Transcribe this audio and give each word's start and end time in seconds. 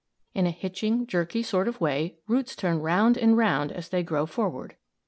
In 0.33 0.47
a 0.47 0.49
hitching, 0.49 1.05
jerky 1.05 1.43
sort 1.43 1.67
of 1.67 1.79
way 1.79 2.17
roots 2.25 2.55
turn 2.55 2.79
round 2.79 3.17
and 3.19 3.37
round 3.37 3.71
as 3.71 3.89
they 3.89 4.01
grow 4.01 4.25
forward. 4.25 4.75